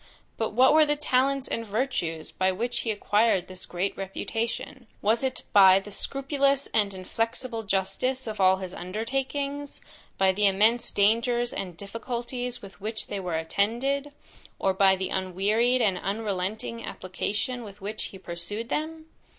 But 0.35 0.53
what 0.53 0.73
were 0.73 0.83
the 0.83 0.95
talents 0.95 1.47
and 1.47 1.63
virtues, 1.63 2.31
by 2.31 2.51
which 2.51 2.79
he 2.79 2.89
acquired 2.89 3.47
this 3.47 3.67
great 3.67 3.95
reputation? 3.95 4.87
Was 4.99 5.23
it 5.23 5.43
by 5.53 5.79
the 5.79 5.91
scrupulous 5.91 6.65
and 6.73 6.91
inflexible 6.95 7.61
justice 7.61 8.25
of 8.25 8.41
all 8.41 8.55
his 8.55 8.73
undertakings, 8.73 9.79
by 10.17 10.31
the 10.31 10.47
immense 10.47 10.89
dangers 10.89 11.53
and 11.53 11.77
difficulties 11.77 12.63
with 12.63 12.81
which 12.81 13.09
they 13.09 13.19
were 13.19 13.37
attended, 13.37 14.11
or 14.57 14.73
by 14.73 14.95
the 14.95 15.09
unwearied 15.09 15.83
and 15.83 15.99
unrelenting 15.99 16.83
application 16.83 17.63
with 17.63 17.79
which 17.79 18.05
he 18.05 18.17
pursued 18.17 18.69
them? 18.69 19.05